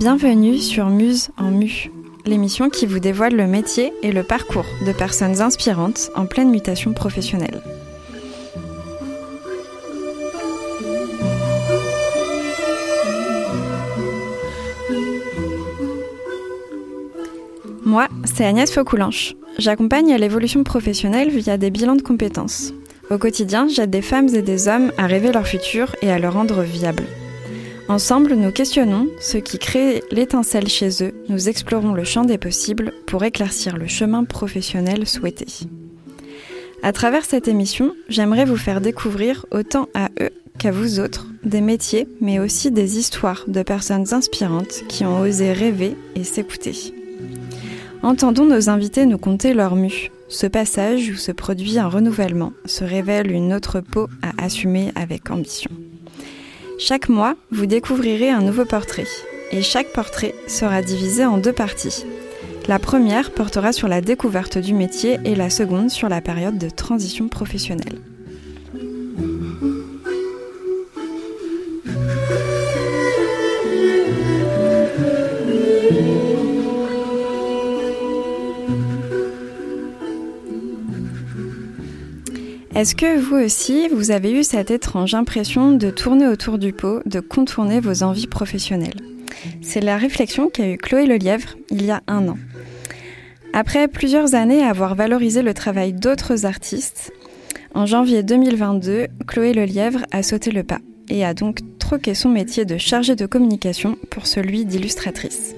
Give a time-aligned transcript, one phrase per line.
[0.00, 1.90] Bienvenue sur Muse en Mu,
[2.24, 6.94] l'émission qui vous dévoile le métier et le parcours de personnes inspirantes en pleine mutation
[6.94, 7.60] professionnelle.
[17.84, 19.34] Moi, c'est Agnès Faucoulanche.
[19.58, 22.72] J'accompagne l'évolution professionnelle via des bilans de compétences.
[23.10, 26.30] Au quotidien, j'aide des femmes et des hommes à rêver leur futur et à le
[26.30, 27.04] rendre viable.
[27.90, 32.92] Ensemble, nous questionnons ce qui crée l'étincelle chez eux, nous explorons le champ des possibles
[33.04, 35.46] pour éclaircir le chemin professionnel souhaité.
[36.84, 41.60] À travers cette émission, j'aimerais vous faire découvrir autant à eux qu'à vous autres des
[41.60, 46.94] métiers, mais aussi des histoires de personnes inspirantes qui ont osé rêver et s'écouter.
[48.04, 52.84] Entendons nos invités nous conter leur mue, ce passage où se produit un renouvellement, se
[52.84, 55.72] révèle une autre peau à assumer avec ambition.
[56.82, 59.06] Chaque mois, vous découvrirez un nouveau portrait,
[59.52, 62.06] et chaque portrait sera divisé en deux parties.
[62.68, 66.70] La première portera sur la découverte du métier et la seconde sur la période de
[66.70, 68.00] transition professionnelle.
[82.80, 87.02] Est-ce que vous aussi, vous avez eu cette étrange impression de tourner autour du pot,
[87.04, 89.02] de contourner vos envies professionnelles?
[89.60, 92.38] C'est la réflexion qu'a eue Chloé Lelièvre il y a un an.
[93.52, 97.12] Après plusieurs années à avoir valorisé le travail d'autres artistes,
[97.74, 100.78] en janvier 2022, Chloé Lelièvre a sauté le pas
[101.10, 105.54] et a donc troqué son métier de chargée de communication pour celui d'illustratrice.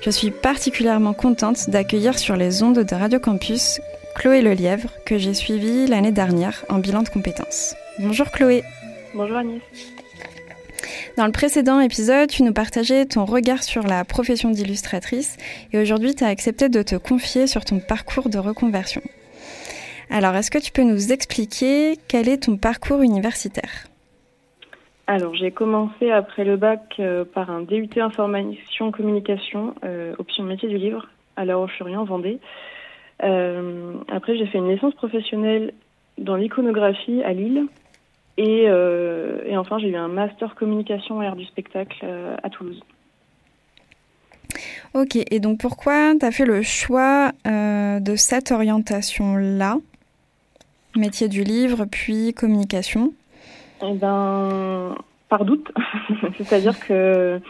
[0.00, 3.80] Je suis particulièrement contente d'accueillir sur les ondes de Radio Campus
[4.14, 7.74] Chloé Lelièvre, que j'ai suivie l'année dernière en bilan de compétences.
[7.98, 8.62] Bonjour Chloé.
[9.14, 9.62] Bonjour Agnès.
[11.16, 15.36] Dans le précédent épisode, tu nous partageais ton regard sur la profession d'illustratrice
[15.72, 19.02] et aujourd'hui, tu as accepté de te confier sur ton parcours de reconversion.
[20.10, 23.86] Alors, est-ce que tu peux nous expliquer quel est ton parcours universitaire?
[25.06, 30.68] Alors, j'ai commencé après le bac euh, par un DUT information communication, euh, option métier
[30.68, 32.38] du livre, à La Roche-sur-Yon, Vendée.
[33.22, 35.72] Euh, après, j'ai fait une licence professionnelle
[36.18, 37.66] dans l'iconographie à Lille.
[38.38, 42.50] Et, euh, et enfin, j'ai eu un master communication et art du spectacle euh, à
[42.50, 42.82] Toulouse.
[44.94, 49.76] Ok, et donc pourquoi tu as fait le choix de cette orientation-là?
[50.94, 53.14] Métier du livre, puis communication?
[53.82, 54.94] Eh ben,
[55.30, 55.72] par doute.
[56.36, 57.40] C'est-à-dire que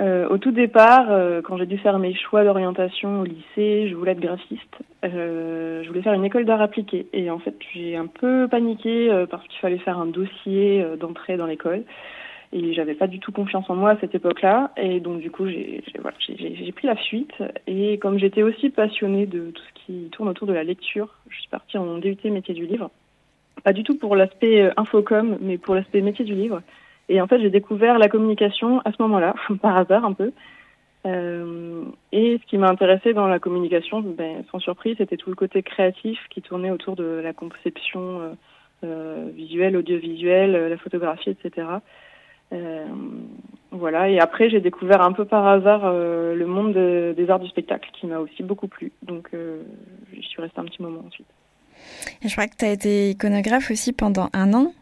[0.00, 3.94] euh, au tout départ, euh, quand j'ai dû faire mes choix d'orientation au lycée, je
[3.94, 4.76] voulais être graphiste.
[5.04, 7.06] Euh, je voulais faire une école d'art appliqué.
[7.12, 10.96] Et en fait, j'ai un peu paniqué euh, parce qu'il fallait faire un dossier euh,
[10.96, 11.84] d'entrée dans l'école.
[12.52, 14.72] Et j'avais pas du tout confiance en moi à cette époque-là.
[14.76, 17.34] Et donc, du coup, j'ai voilà, pris la fuite.
[17.66, 21.40] Et comme j'étais aussi passionnée de tout ce qui tourne autour de la lecture, je
[21.40, 22.90] suis partie en DUT métier du livre.
[23.62, 26.62] Pas du tout pour l'aspect infocom, mais pour l'aspect métier du livre.
[27.08, 30.32] Et en fait, j'ai découvert la communication à ce moment-là, par hasard un peu.
[31.06, 35.36] Euh, et ce qui m'a intéressé dans la communication, ben, sans surprise, c'était tout le
[35.36, 38.32] côté créatif qui tournait autour de la conception euh,
[38.84, 41.66] euh visuelle, audiovisuelle, la photographie, etc.
[43.72, 44.08] Voilà.
[44.08, 48.06] Et après, j'ai découvert un peu par hasard le monde des arts du spectacle, qui
[48.06, 48.92] m'a aussi beaucoup plu.
[49.02, 49.30] Donc,
[50.12, 51.26] j'y suis restée un petit moment ensuite.
[52.22, 54.72] Je crois que tu as été iconographe aussi pendant un an.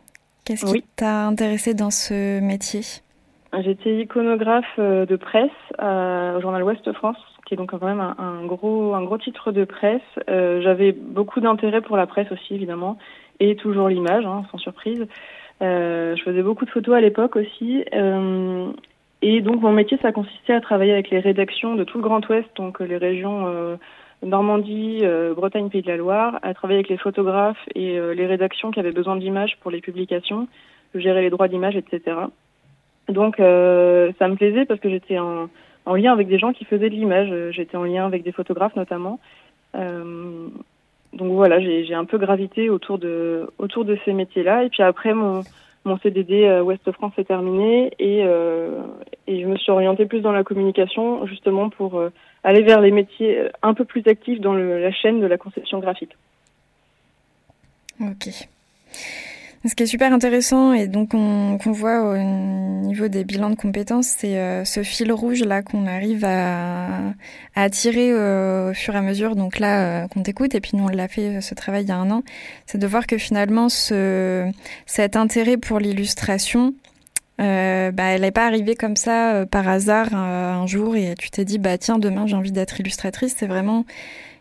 [0.53, 2.83] Qu'est-ce qui t'a intéressé dans ce métier?
[3.61, 8.45] J'étais iconographe euh, de presse au journal Ouest France, qui est donc quand même un,
[8.45, 10.01] gros, un gros titre de presse.
[10.29, 12.99] Euh, j'avais beaucoup d'intérêt pour la presse aussi, évidemment,
[13.41, 15.07] et toujours l'image, hein, sans surprise.
[15.63, 17.85] Euh, je faisais beaucoup de photos à l'époque aussi.
[19.23, 22.27] et donc mon métier, ça consistait à travailler avec les rédactions de tout le Grand
[22.29, 23.79] Ouest, donc les régions
[24.23, 28.27] Normandie, euh, Bretagne, Pays de la Loire, à travailler avec les photographes et euh, les
[28.27, 30.47] rédactions qui avaient besoin d'images pour les publications,
[30.95, 32.17] gérer les droits d'image, etc.
[33.09, 35.49] Donc euh, ça me plaisait parce que j'étais en,
[35.87, 37.33] en, lien avec des gens qui faisaient de l'image.
[37.51, 39.19] J'étais en lien avec des photographes notamment.
[39.75, 44.65] donc voilà, j'ai un peu gravité autour de autour de ces métiers-là.
[44.65, 45.43] Et puis après mon
[45.85, 50.45] mon CDD Ouest France est terminé et, et je me suis orientée plus dans la
[50.45, 52.01] communication justement pour
[52.45, 55.39] aller vers les métiers euh, un peu plus actifs dans le, la chaîne de la
[55.39, 56.17] conception graphique.
[58.01, 58.29] Ok.
[59.65, 64.09] Ce qui est super intéressant et donc qu'on voit au niveau des bilans de compétences,
[64.09, 67.13] c'est euh, ce fil rouge là qu'on arrive à,
[67.55, 69.37] à tirer euh, au fur et à mesure.
[69.37, 71.97] Donc là, qu'on t'écoute et puis nous on l'a fait ce travail il y a
[71.97, 72.25] un an,
[72.67, 74.51] c'est de voir que finalement ce,
[74.87, 76.75] cet intérêt pour l'illustration,
[77.43, 81.31] euh, bah, elle n'est pas arrivée comme ça euh, par hasard un jour et tu
[81.31, 83.35] t'es dit bah tiens demain j'ai envie d'être illustratrice.
[83.37, 83.85] C'est vraiment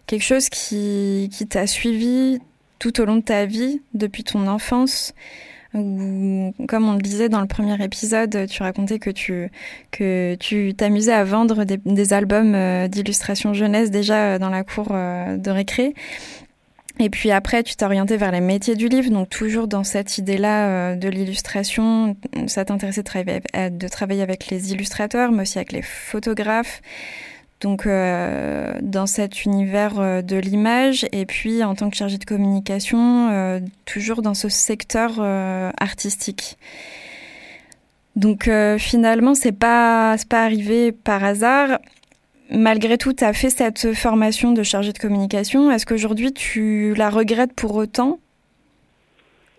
[0.06, 2.39] quelque chose qui, qui t'a suivi
[2.80, 5.13] tout au long de ta vie depuis ton enfance.
[5.74, 6.53] Comme
[6.89, 9.50] on le disait dans le premier épisode, tu racontais que tu
[9.92, 12.57] que tu t'amusais à vendre des, des albums
[12.89, 15.94] d'illustration jeunesse déjà dans la cour de récré.
[17.01, 20.19] Et puis après, tu t'es orienté vers les métiers du livre, donc toujours dans cette
[20.19, 22.15] idée-là euh, de l'illustration.
[22.45, 26.83] Ça t'intéressait de travailler, avec les illustrateurs, mais aussi avec les photographes.
[27.59, 32.25] Donc euh, dans cet univers euh, de l'image, et puis en tant que chargée de
[32.25, 35.19] communication, toujours dans ce secteur
[35.80, 36.59] artistique.
[38.15, 41.80] Donc finalement, c'est pas pas arrivé par hasard
[42.51, 45.71] malgré tout, tu as fait cette formation de chargé de communication.
[45.71, 48.19] Est-ce qu'aujourd'hui, tu la regrettes pour autant?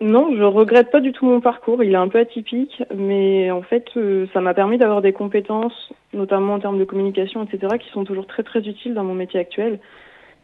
[0.01, 1.83] Non, je regrette pas du tout mon parcours.
[1.83, 5.93] Il est un peu atypique, mais en fait, euh, ça m'a permis d'avoir des compétences,
[6.13, 9.39] notamment en termes de communication, etc., qui sont toujours très très utiles dans mon métier
[9.39, 9.79] actuel.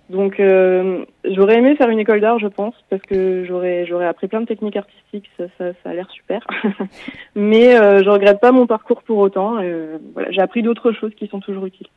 [0.10, 4.28] Donc, euh, j'aurais aimé faire une école d'art, je pense, parce que j'aurais j'aurais appris
[4.28, 6.46] plein de techniques artistiques, ça, a l'air super.
[7.36, 9.58] Mais euh, je regrette pas mon parcours pour autant.
[9.62, 11.88] Euh, voilà, j'ai appris d'autres choses qui sont toujours utiles.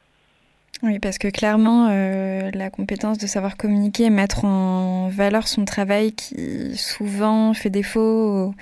[0.82, 5.64] Oui, parce que clairement, euh, la compétence de savoir communiquer et mettre en valeur son
[5.64, 8.52] travail qui souvent fait défaut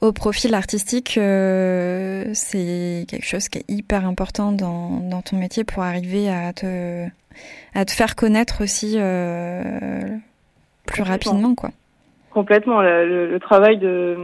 [0.00, 5.64] au, profil artistique, euh, c'est quelque chose qui est hyper important dans, dans, ton métier
[5.64, 7.06] pour arriver à te,
[7.74, 10.00] à te faire connaître aussi euh,
[10.86, 11.56] plus rapidement.
[11.56, 11.70] Quoi.
[12.30, 12.82] Complètement.
[12.82, 14.16] Le, le, travail de,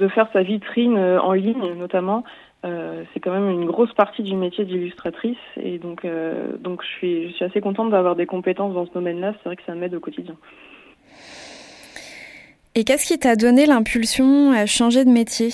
[0.00, 2.24] de faire sa vitrine en ligne, notamment,
[2.64, 6.88] euh, c'est quand même une grosse partie du métier d'illustratrice et donc euh, donc je
[6.88, 9.32] suis je suis assez contente d'avoir des compétences dans ce domaine-là.
[9.38, 10.36] C'est vrai que ça m'aide au quotidien.
[12.74, 15.50] Et qu'est-ce qui t'a donné l'impulsion à changer de métier?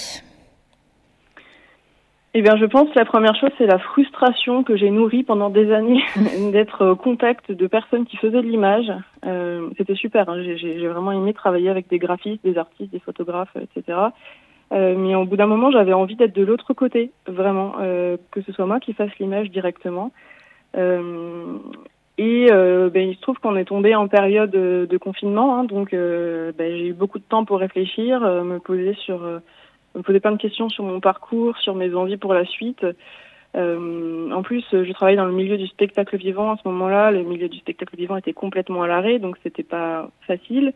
[2.39, 5.49] Eh bien, je pense que la première chose, c'est la frustration que j'ai nourrie pendant
[5.49, 6.03] des années
[6.53, 8.93] d'être au contact de personnes qui faisaient de l'image.
[9.25, 10.29] Euh, C'était super.
[10.29, 10.43] Hein.
[10.43, 13.99] J'ai vraiment aimé travailler avec des graphistes, des artistes, des photographes, etc.
[14.73, 18.43] Euh, mais au bout d'un moment, j'avais envie d'être de l'autre côté, vraiment, euh, que
[18.43, 20.13] ce soit moi qui fasse l'image directement.
[20.77, 21.59] Euh,
[22.19, 25.93] et euh, ben, il se trouve qu'on est tombé en période de confinement, hein, donc
[25.93, 30.39] ben, j'ai eu beaucoup de temps pour réfléchir, me poser sur, me poser plein de
[30.41, 32.85] questions sur mon parcours, sur mes envies pour la suite.
[33.55, 37.11] en plus, je travaillais dans le milieu du spectacle vivant à ce moment-là.
[37.11, 40.73] Le milieu du spectacle vivant était complètement à l'arrêt, donc c'était pas facile.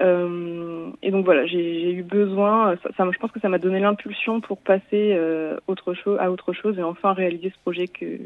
[0.00, 4.58] Euh, et donc voilà, j'ai eu besoin, je pense que ça m'a donné l'impulsion pour
[4.58, 5.56] passer euh,
[6.18, 8.18] à autre chose et enfin réaliser ce projet que,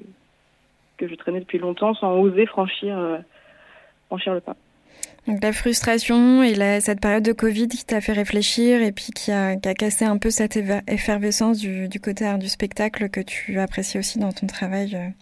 [0.98, 3.19] que je traînais depuis longtemps sans oser franchir, euh,
[4.06, 4.56] franchir le pas.
[5.26, 9.30] Donc la frustration et cette période de Covid qui t'a fait réfléchir et puis qui
[9.30, 10.58] a, cassé un peu cette
[10.88, 15.14] effervescence du, du côté art du spectacle que tu apprécies aussi dans ton travail.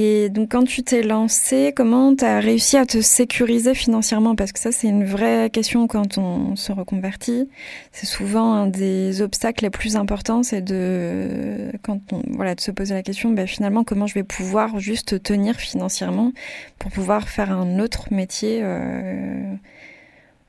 [0.00, 4.36] Et donc quand tu t'es lancé, comment tu as réussi à te sécuriser financièrement?
[4.36, 7.50] Parce que ça, c'est une vraie question quand on se reconvertit.
[7.90, 12.70] C'est souvent un des obstacles les plus importants, c'est de, quand on, voilà, de se
[12.70, 16.30] poser la question, ben, finalement, comment je vais pouvoir juste tenir financièrement
[16.78, 19.52] pour pouvoir faire un autre métier euh,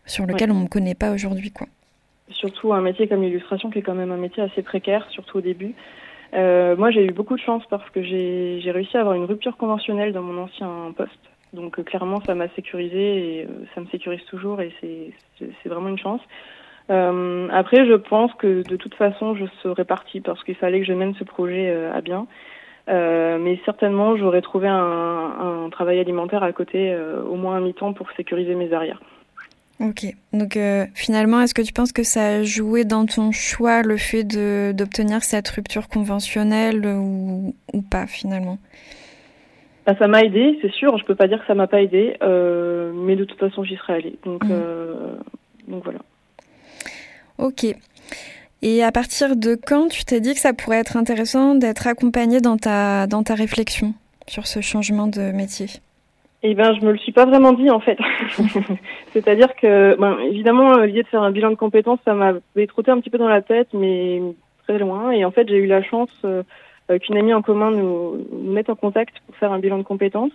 [0.05, 1.65] sur lequel on ne me connaît pas aujourd'hui, quoi.
[2.29, 5.41] Surtout un métier comme l'illustration qui est quand même un métier assez précaire, surtout au
[5.41, 5.73] début.
[6.33, 9.57] Euh, moi, j'ai eu beaucoup de chance parce que j'ai réussi à avoir une rupture
[9.57, 11.19] conventionnelle dans mon ancien poste.
[11.53, 15.89] Donc, euh, clairement, ça m'a sécurisé et euh, ça me sécurise toujours et c'est vraiment
[15.89, 16.21] une chance.
[16.91, 20.86] Euh, après, je pense que de toute façon, je serais partie parce qu'il fallait que
[20.86, 22.27] je mène ce projet à bien.
[22.88, 26.95] mais certainement, j'aurais trouvé un, un, travail alimentaire à côté,
[27.27, 29.00] au moins un mi-temps, pour sécuriser mes arrières.
[29.79, 30.05] Ok.
[30.33, 33.95] Donc euh, finalement, est-ce que tu penses que ça a joué dans ton choix le
[33.95, 38.57] fait d'obtenir cette rupture conventionnelle ou, ou pas finalement?
[39.86, 40.98] Bah, Ça m'a aidé, c'est sûr.
[40.98, 43.77] Je peux pas dire que ça m'a pas aidé, euh, mais de toute façon, j'y
[43.77, 44.19] serais allée.
[44.25, 44.51] Donc, mmh.
[44.51, 45.15] euh,
[45.67, 46.00] donc voilà.
[47.38, 47.65] Ok.
[48.62, 52.41] Et à partir de quand tu t'es dit que ça pourrait être intéressant d'être accompagnée
[52.41, 53.93] dans ta, dans ta réflexion
[54.27, 55.67] sur ce changement de métier?
[56.41, 57.98] Eh ben, je me le suis pas vraiment dit en fait.
[59.13, 62.91] C'est-à-dire que, ben, évidemment, euh, l'idée de faire un bilan de compétences, ça m'avait trotté
[62.91, 64.22] un petit peu dans la tête, mais
[64.63, 65.12] très loin.
[65.12, 66.43] Et en fait, j'ai eu la chance euh,
[66.89, 70.31] euh, qu'une amie en commun nous, mette en contact pour faire un bilan de compétences.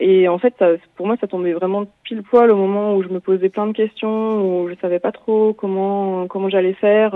[0.00, 0.62] Et en fait,
[0.96, 3.72] pour moi, ça tombait vraiment pile poil au moment où je me posais plein de
[3.72, 7.12] questions, où je savais pas trop comment comment j'allais faire,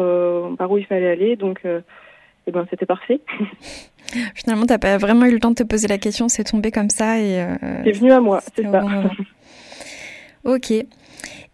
[0.57, 1.35] par où il fallait aller.
[1.35, 1.61] Donc,
[2.49, 3.21] eh ben, c'était parfait.
[4.35, 6.89] Finalement, t'as pas vraiment eu le temps de te poser la question, c'est tombé comme
[6.89, 7.43] ça et.
[7.43, 8.83] Euh, c'est venu à moi, c'est ça.
[10.45, 10.73] Ok.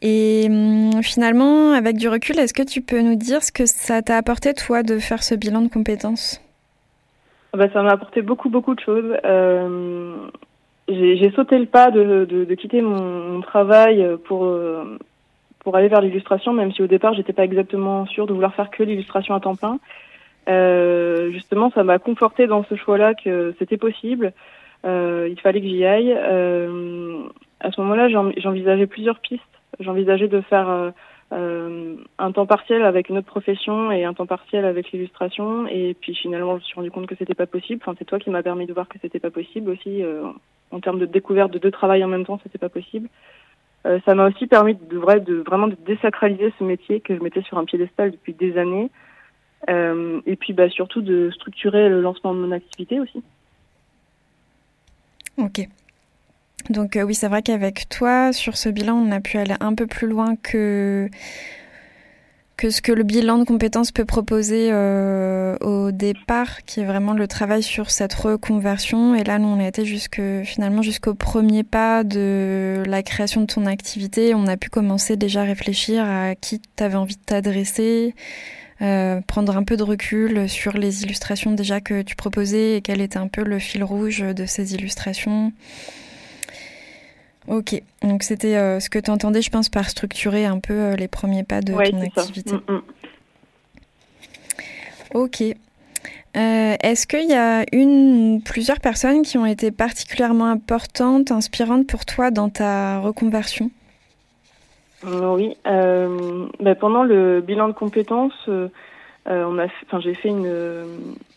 [0.02, 4.02] Et hum, finalement, avec du recul, est-ce que tu peux nous dire ce que ça
[4.02, 6.40] t'a apporté, toi, de faire ce bilan de compétences?
[7.52, 9.16] Ah bah, Ça m'a apporté beaucoup, beaucoup de choses.
[9.24, 10.14] Euh,
[10.86, 14.98] j'ai sauté le pas de, de, de quitter mon, travail pour, euh,
[15.60, 18.70] pour aller vers l'illustration, même si au départ, j'étais pas exactement sûre de vouloir faire
[18.70, 19.78] que l'illustration à temps plein.
[20.48, 24.32] Euh, justement, ça m'a conforté dans ce choix-là que c'était possible.
[24.84, 26.14] Euh, il fallait que j'y aille.
[26.16, 27.22] Euh,
[27.60, 29.42] à ce moment-là, j'envisageais plusieurs pistes.
[29.80, 30.92] J'envisageais de faire
[31.32, 35.66] euh, un temps partiel avec une autre profession et un temps partiel avec l'illustration.
[35.68, 37.80] Et puis finalement, je me suis rendu compte que c'était pas possible.
[37.82, 40.02] Enfin, c'est toi qui m'as permis de voir que c'était pas possible aussi.
[40.70, 43.08] En termes de découverte de deux travails en même temps, c'était pas possible.
[43.86, 47.42] Euh, ça m'a aussi permis de, de vraiment de désacraliser ce métier que je mettais
[47.42, 48.90] sur un piédestal depuis des années.
[49.68, 53.22] Euh, et puis bah, surtout de structurer le lancement de mon activité aussi.
[55.38, 55.68] Ok.
[56.70, 59.74] Donc euh, oui, c'est vrai qu'avec toi, sur ce bilan, on a pu aller un
[59.74, 61.08] peu plus loin que
[62.56, 67.12] que ce que le bilan de compétences peut proposer euh, au départ, qui est vraiment
[67.12, 69.14] le travail sur cette reconversion.
[69.14, 73.46] Et là, nous, on a été jusque, finalement jusqu'au premier pas de la création de
[73.46, 74.34] ton activité.
[74.34, 78.14] On a pu commencer déjà à réfléchir à qui tu avais envie de t'adresser,
[78.82, 83.00] euh, prendre un peu de recul sur les illustrations déjà que tu proposais et quel
[83.00, 85.52] était un peu le fil rouge de ces illustrations.
[87.46, 90.96] Ok, donc c'était euh, ce que tu entendais, je pense, par structurer un peu euh,
[90.96, 92.54] les premiers pas de ton activité.
[92.54, 92.82] Mm, mm.
[95.12, 95.42] Ok.
[96.36, 101.86] Euh, est-ce qu'il y a une ou plusieurs personnes qui ont été particulièrement importantes, inspirantes
[101.86, 103.70] pour toi dans ta reconversion?
[105.06, 105.56] Oui.
[105.64, 108.48] Ben, pendant le bilan de compétences,
[109.26, 110.84] euh, on a, enfin, j'ai fait une, euh,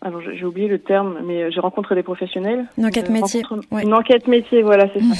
[0.02, 2.66] alors j'ai oublié le terme, mais j'ai rencontré des professionnels.
[2.78, 3.44] Une enquête métier.
[3.72, 5.14] Une enquête métier, voilà, c'est ça.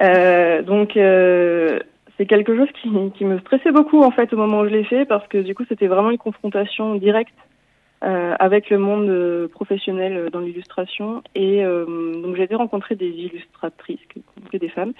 [0.02, 1.80] euh, donc euh,
[2.16, 4.84] c'est quelque chose qui, qui, me stressait beaucoup en fait au moment où je l'ai
[4.84, 7.34] fait parce que du coup c'était vraiment une confrontation directe
[8.04, 13.98] euh, avec le monde professionnel dans l'illustration et donc j'ai été rencontrer des illustratrices,
[14.52, 14.92] des femmes,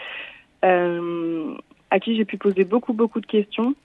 [1.94, 3.76] à qui j'ai pu poser beaucoup beaucoup de questions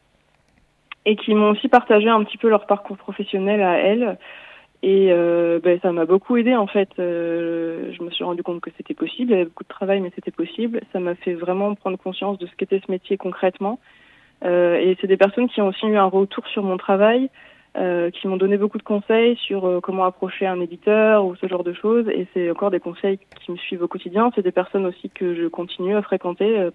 [1.05, 4.17] et qui m'ont aussi partagé un petit peu leur parcours professionnel à elles.
[4.81, 6.89] Et euh, ben, ça m'a beaucoup aidé en fait.
[6.97, 9.31] Euh, je me suis rendu compte que c'était possible.
[9.31, 10.81] Il y avait beaucoup de travail, mais c'était possible.
[10.91, 13.79] Ça m'a fait vraiment prendre conscience de ce qu'était ce métier concrètement.
[14.43, 17.29] Euh, et c'est des personnes qui ont aussi eu un retour sur mon travail,
[18.13, 21.71] qui m'ont donné beaucoup de conseils sur comment approcher un éditeur ou ce genre de
[21.71, 22.09] choses.
[22.09, 24.31] Et c'est encore des conseils qui me suivent au quotidien.
[24.35, 26.71] C'est des personnes aussi que je continue à fréquenter euh,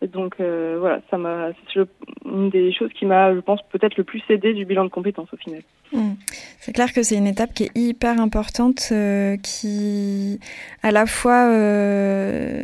[0.00, 0.20] parfois.
[0.20, 1.80] Donc euh, voilà, ça m'a c'est
[2.24, 5.28] une des choses qui m'a, je pense, peut-être le plus aidé du bilan de compétences
[5.32, 5.62] au final.
[5.92, 6.12] Hmm.
[6.60, 10.38] C'est clair que c'est une étape qui est hyper importante, euh, qui
[10.82, 12.62] à la fois euh,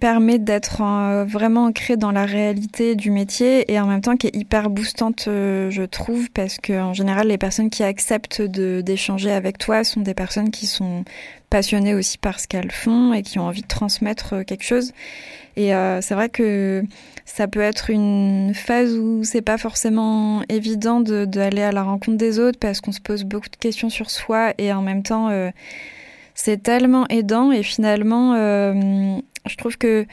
[0.00, 0.82] permet d'être
[1.24, 5.24] vraiment ancré dans la réalité du métier et en même temps qui est hyper boostante,
[5.26, 10.14] je trouve, parce que en général, les personnes qui acceptent d'échanger avec toi sont des
[10.14, 11.04] personnes qui sont
[11.48, 14.92] passionnées aussi par ce qu'elles font et qui ont envie de transmettre quelque chose.
[15.56, 16.84] Et euh, c'est vrai que
[17.24, 22.38] ça peut être une phase où c'est pas forcément évident d'aller à la rencontre des
[22.38, 25.50] autres parce qu'on se pose beaucoup de questions sur soi et en même temps euh,
[26.34, 30.06] c'est tellement aidant et finalement euh, je trouve que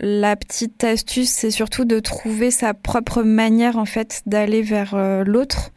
[0.00, 5.70] la petite astuce c'est surtout de trouver sa propre manière en fait d'aller vers l'autre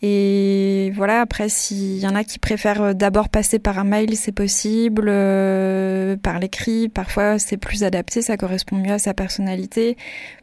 [0.00, 4.14] et voilà, après, s'il y en a qui préfèrent euh, d'abord passer par un mail,
[4.14, 9.96] c'est possible, euh, par l'écrit, parfois c'est plus adapté, ça correspond mieux à sa personnalité,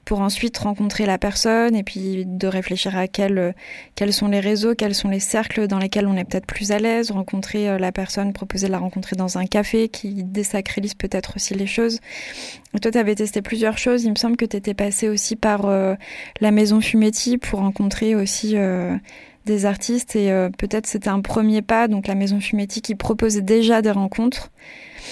[0.03, 3.51] pour ensuite rencontrer la personne et puis de réfléchir à quel, euh,
[3.95, 6.79] quels sont les réseaux, quels sont les cercles dans lesquels on est peut-être plus à
[6.79, 11.53] l'aise, rencontrer la personne, proposer de la rencontrer dans un café qui désacralise peut-être aussi
[11.53, 12.01] les choses.
[12.81, 15.65] Toi, tu avais testé plusieurs choses, il me semble que tu étais passé aussi par
[16.41, 18.57] la maison Fumetti pour rencontrer aussi
[19.45, 23.41] des artistes et euh, peut-être c'était un premier pas, donc la Maison Fumetti qui proposait
[23.41, 24.49] déjà des rencontres.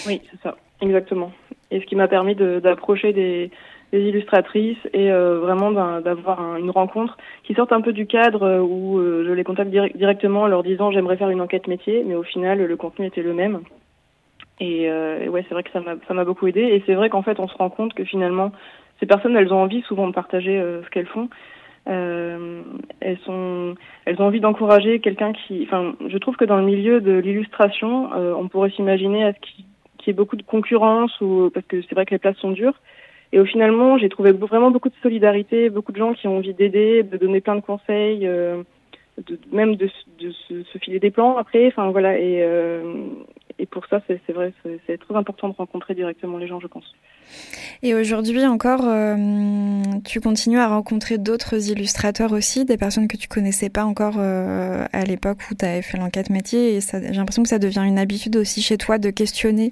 [0.07, 1.31] Oui, c'est ça, exactement.
[1.71, 3.51] Et ce qui m'a permis d'approcher des,
[3.91, 8.99] illustratrices et euh, vraiment d'avoir une rencontre qui sorte un peu du cadre euh, où
[8.99, 12.59] je les contacte directement en leur disant j'aimerais faire une enquête métier, mais au final
[12.59, 13.61] le contenu était le même.
[14.59, 16.61] Et, et ouais, c'est vrai que ça m'a beaucoup aidé.
[16.61, 18.51] Et c'est vrai qu'en fait, on se rend compte que finalement,
[18.99, 21.27] ces personnes, elles ont envie souvent de partager ce qu'elles font.
[21.87, 22.61] Euh,
[23.01, 23.75] elles sont,
[24.05, 28.13] elles ont envie d'encourager quelqu'un qui, enfin, je trouve que dans le milieu de l'illustration,
[28.13, 29.65] euh, on pourrait s'imaginer à ce qu'il
[30.07, 32.79] y ait beaucoup de concurrence ou parce que c'est vrai que les places sont dures.
[33.33, 36.53] Et au finalement, j'ai trouvé vraiment beaucoup de solidarité, beaucoup de gens qui ont envie
[36.53, 38.27] d'aider, de donner plein de conseils.
[38.27, 38.63] Euh,
[39.51, 41.67] même de, se, filer des plans après.
[41.67, 42.43] Enfin voilà, et,
[43.59, 44.53] et pour ça, c'est vrai,
[44.87, 46.95] c'est très important de rencontrer directement les gens, je pense.
[47.83, 48.81] Et aujourd'hui encore,
[50.05, 55.03] tu continues à rencontrer d'autres illustrateurs aussi, des personnes que tu connaissais pas encore à
[55.05, 56.75] l'époque où tu avais fait l'enquête métier.
[56.75, 59.71] Et j'ai l'impression que ça devient une habitude aussi chez toi de questionner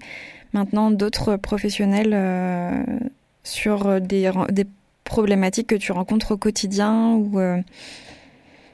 [0.53, 2.15] maintenant d'autres professionnels
[3.43, 4.65] sur des, des
[5.11, 7.57] problématiques que tu rencontres au quotidien ou euh,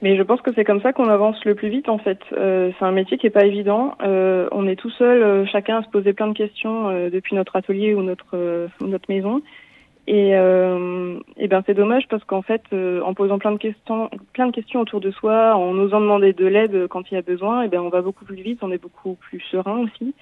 [0.03, 2.19] mais je pense que c'est comme ça qu'on avance le plus vite en fait.
[2.33, 3.95] Euh, c'est un métier qui est pas évident.
[4.03, 7.95] Euh, on est tout seul, chacun à se poser plein de questions depuis notre atelier
[7.95, 9.41] ou notre maison.
[10.09, 14.53] Et, et ben c'est dommage parce qu'en fait, en posant plein de questions, plein de
[14.53, 17.67] questions autour de soi, en osant demander de l'aide quand il y a besoin, et
[17.67, 20.13] ben on va beaucoup plus vite, on est beaucoup plus serein aussi.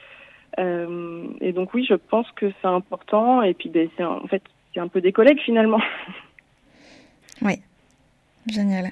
[0.58, 3.44] et donc oui, je pense que c'est important.
[3.44, 4.42] Et puis ben, c'est en fait
[4.74, 5.82] c'est un peu des collègues finalement.
[7.42, 7.60] Oui,
[8.48, 8.92] génial.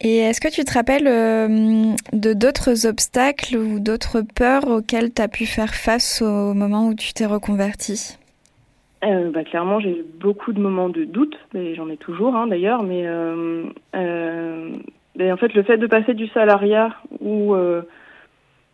[0.00, 5.22] Et est-ce que tu te rappelles euh, de d'autres obstacles ou d'autres peurs auxquelles tu
[5.22, 8.18] as pu faire face au moment où tu t'es reconverti
[9.04, 12.46] euh, bah, Clairement, j'ai eu beaucoup de moments de doute, mais j'en ai toujours hein,
[12.46, 13.64] d'ailleurs, mais, euh,
[15.16, 17.54] mais, en fait, le fait de passer du salariat où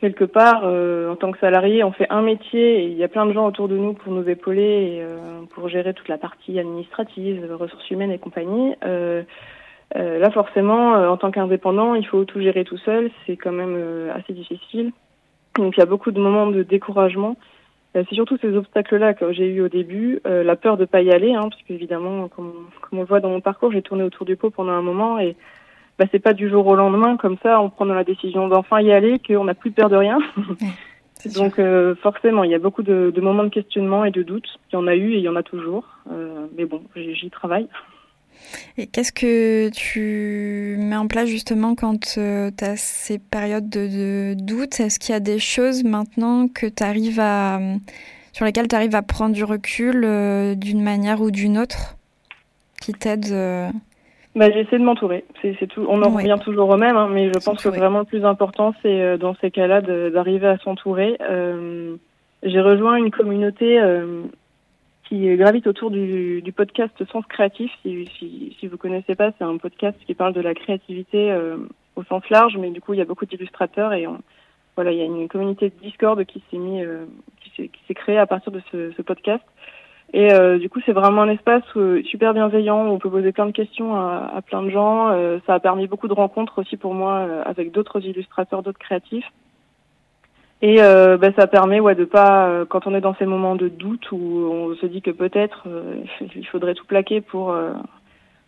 [0.02, 3.09] quelque part, euh, en tant que salarié, on fait un métier et il y a
[3.09, 6.19] plein de gens autour de nous pour nous épauler et euh, pour gérer toute la
[6.19, 8.75] partie administrative, ressources humaines et compagnie.
[8.85, 9.23] Euh,
[9.95, 13.12] là, forcément, en tant qu'indépendant, il faut tout gérer tout seul.
[13.26, 14.91] C'est quand même assez difficile.
[15.57, 17.37] Donc, il y a beaucoup de moments de découragement.
[17.94, 21.34] C'est surtout ces obstacles-là que j'ai eu au début, la peur de pas y aller,
[21.34, 24.37] hein, parce qu'évidemment, comme, comme on le voit dans mon parcours, j'ai tourné autour du
[24.37, 25.37] pot pendant un moment et
[25.99, 28.92] bah, c'est pas du jour au lendemain comme ça en prenant la décision d'enfin y
[28.92, 30.18] aller qu'on n'a plus peur de rien.
[31.37, 34.49] Donc euh, forcément, il y a beaucoup de, de, moments de questionnement et de doutes.
[34.70, 35.84] Il y en a eu et il y en a toujours.
[36.11, 37.68] Euh, mais bon, j'y travaille.
[38.78, 44.34] Et qu'est-ce que tu mets en place justement quand euh, tu as ces périodes de,
[44.34, 44.80] de doute?
[44.80, 47.61] Est-ce qu'il y a des choses maintenant que tu arrives à
[48.32, 51.96] sur lesquelles tu arrives à prendre du recul euh, d'une manière ou d'une autre
[52.81, 53.72] qui t'aident
[54.35, 55.24] bah, J'essaie de m'entourer.
[55.42, 55.85] C'est, tout.
[55.88, 58.74] On en revient toujours au même, hein, mais je pense que vraiment le plus important,
[58.83, 61.16] c'est euh, dans ces cas-là d'arriver à s'entourer.
[61.20, 61.96] Euh,
[62.42, 64.22] j'ai rejoint une communauté euh,
[65.12, 67.70] qui gravite autour du, podcast Sens Créatif.
[67.83, 71.59] Si, si, si vous connaissez pas, c'est un podcast qui parle de la créativité euh,
[71.96, 74.22] au sens large, mais du coup, il y a beaucoup d'illustrateurs et on,
[74.75, 77.05] voilà, il y a une communauté de Discord qui s'est mis, euh,
[77.55, 79.44] qui s'est créée à partir de ce, podcast.
[80.14, 81.64] Et euh, du coup, c'est vraiment un espace
[82.07, 85.11] super bienveillant où on peut poser plein de questions à, plein de gens.
[85.46, 89.31] Ça a permis beaucoup de rencontres aussi pour moi avec d'autres illustrateurs, d'autres créatifs.
[90.62, 94.12] Et bah, ça permet ouais de pas quand on est dans ces moments de doute
[94.12, 95.66] où on se dit que peut-être
[96.37, 97.53] il faudrait tout plaquer pour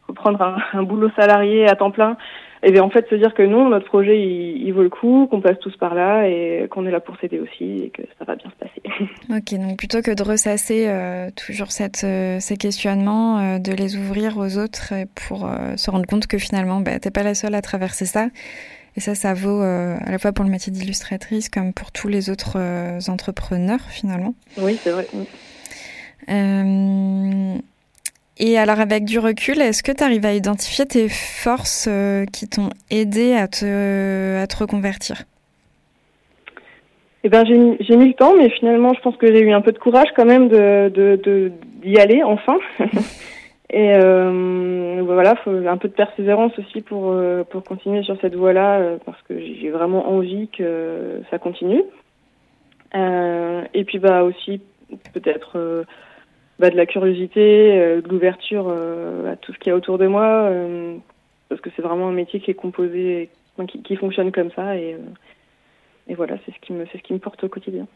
[0.07, 2.17] reprendre un, un, boulot salarié à temps plein
[2.65, 5.41] et bien en fait se dire que non, notre projet il, vaut le coup, qu'on
[5.41, 8.37] passe tous par là et qu'on est là pour s'aider aussi et que ça va
[8.37, 8.83] bien se passer.
[9.31, 13.97] Ok, donc plutôt que de ressasser euh, toujours cette, euh, ces questionnements, euh, de les
[13.97, 17.63] ouvrir aux autres pour se rendre compte que finalement bah, t'es pas la seule à
[17.63, 18.29] traverser ça.
[18.97, 22.31] Et ça, ça vaut à la fois pour le métier d'illustratrice comme pour tous les
[22.31, 22.59] autres
[23.09, 24.35] entrepreneurs finalement.
[24.57, 25.07] Oui, c'est vrai.
[28.39, 32.49] Et alors avec du recul, est-ce que tu arrives à identifier tes forces euh, qui
[32.49, 35.23] t'ont aidé à te, à te reconvertir?
[37.23, 39.53] Eh ben, j'ai mis, j'ai mis le temps, mais finalement, je pense que j'ai eu
[39.53, 41.53] un peu de courage quand même de, de,
[41.83, 42.57] d'y aller enfin.
[43.71, 48.35] Et euh, voilà, faut un peu de persévérance aussi pour euh, pour continuer sur cette
[48.35, 51.83] voie-là, euh, parce que j'ai vraiment envie que ça continue.
[52.95, 54.61] et puis bah aussi
[55.13, 55.87] peut-être
[56.59, 59.99] bah, de la curiosité, euh, de l'ouverture euh, à tout ce qu'il y a autour
[59.99, 60.97] de moi, euh,
[61.49, 63.31] parce que c'est vraiment un métier qui est composé,
[63.69, 64.97] qui, qui, fonctionne comme ça, et,
[66.07, 67.87] et voilà, c'est ce qui me, c'est ce qui me porte au quotidien.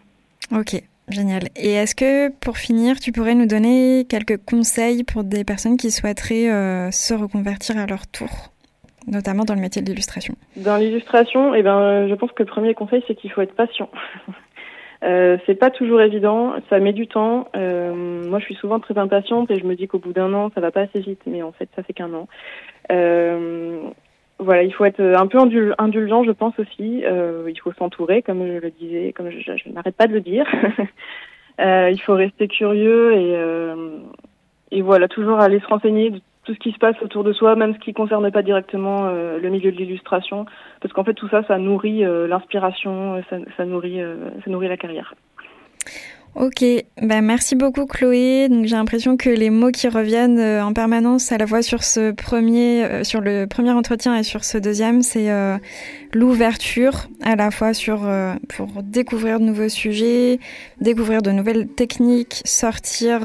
[0.53, 1.45] Ok, génial.
[1.57, 5.91] Et est-ce que pour finir, tu pourrais nous donner quelques conseils pour des personnes qui
[5.91, 8.51] souhaiteraient se reconvertir à leur tour
[9.11, 10.35] notamment dans le métier de l'illustration?
[10.57, 13.89] Dans l'illustration, eh ben, je pense que le premier conseil, c'est qu'il faut être patient.
[15.05, 17.47] Euh, c'est pas toujours évident, ça met du temps.
[17.55, 17.95] Euh,
[18.29, 20.61] moi, je suis souvent très impatiente et je me dis qu'au bout d'un an, ça
[20.61, 22.27] va pas assez vite, mais en fait, ça fait qu'un an.
[24.41, 27.05] Euh, voilà, il faut être un peu indulgent, je pense aussi.
[27.05, 30.47] Euh, il faut s'entourer, comme je le disais, comme je, n'arrête pas de le dire.
[31.61, 33.37] Euh, il faut rester curieux et,
[34.71, 36.13] et voilà, toujours aller se renseigner
[36.49, 39.05] tout ce qui se passe autour de soi, même ce qui ne concerne pas directement
[39.05, 40.47] euh, le milieu de l'illustration,
[40.81, 44.79] parce qu'en fait tout ça, ça nourrit euh, l'inspiration, ça, nourrit, euh, ça nourrit la
[44.79, 45.15] carrière.
[46.41, 46.65] Ok,
[47.03, 48.49] ben merci beaucoup Chloé.
[48.49, 51.83] Donc j'ai l'impression que les mots qui reviennent euh, en permanence à la fois sur
[51.83, 55.59] ce premier, euh, sur le premier entretien et sur ce deuxième, c'est euh,
[56.15, 58.09] l'ouverture à la fois sur
[58.51, 60.39] pour découvrir de nouveaux sujets,
[60.81, 63.23] découvrir de nouvelles techniques, sortir,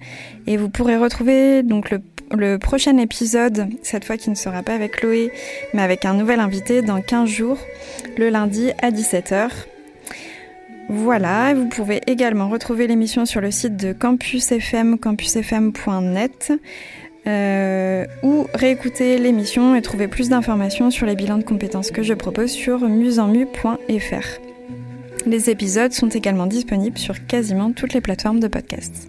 [0.48, 1.94] Et vous pourrez retrouver donc
[2.32, 5.30] le, prochain épisode, cette fois qui ne sera pas avec Chloé,
[5.74, 7.58] mais avec un nouvel invité dans 15 jours,
[8.18, 9.48] le lundi à 17h.
[10.88, 16.52] Voilà, vous pouvez également retrouver l'émission sur le site de Campus FM, campusfm.net.
[17.30, 22.12] Euh, ou réécouter l'émission et trouver plus d'informations sur les bilans de compétences que je
[22.12, 24.40] propose sur musenmu.fr.
[25.26, 29.08] Les épisodes sont également disponibles sur quasiment toutes les plateformes de podcast.